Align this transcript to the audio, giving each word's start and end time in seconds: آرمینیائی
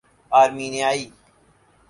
آرمینیائی 0.31 1.13